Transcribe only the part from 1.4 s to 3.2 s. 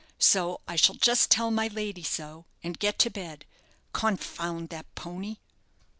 my lady so, and get to